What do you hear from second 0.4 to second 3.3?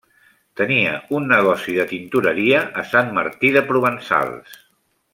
Tenia un negoci de tintoreria a Sant